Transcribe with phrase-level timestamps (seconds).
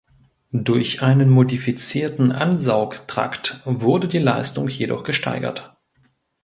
[0.51, 5.77] Durch einen modifizierten Ansaugtrakt wurde die Leistung jedoch gesteigert.